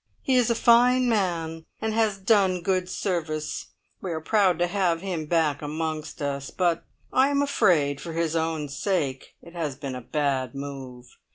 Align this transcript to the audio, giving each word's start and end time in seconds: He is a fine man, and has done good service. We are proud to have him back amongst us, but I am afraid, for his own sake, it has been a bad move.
He 0.23 0.33
is 0.35 0.49
a 0.49 0.55
fine 0.55 1.07
man, 1.07 1.67
and 1.79 1.93
has 1.93 2.17
done 2.17 2.63
good 2.63 2.89
service. 2.89 3.67
We 4.01 4.11
are 4.11 4.19
proud 4.19 4.57
to 4.57 4.65
have 4.65 5.01
him 5.01 5.27
back 5.27 5.61
amongst 5.61 6.23
us, 6.23 6.49
but 6.49 6.85
I 7.13 7.29
am 7.29 7.43
afraid, 7.43 8.01
for 8.01 8.13
his 8.13 8.35
own 8.35 8.67
sake, 8.67 9.35
it 9.43 9.53
has 9.53 9.75
been 9.75 9.93
a 9.93 10.01
bad 10.01 10.55
move. 10.55 11.05